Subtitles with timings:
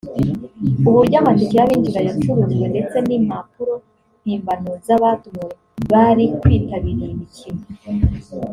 [0.89, 3.73] uburyo amatike y’abinjira yacurujwe ndetse n’impapuro
[4.21, 5.51] mpimbano z’abatumiwe
[5.91, 7.61] bari kwitabira iyi mikino